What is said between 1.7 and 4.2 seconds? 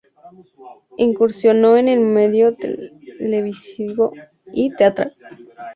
en el medio televisivo